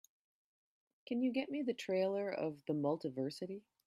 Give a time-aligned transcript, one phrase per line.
[1.07, 3.61] can you get me the trailer of The Multiversity?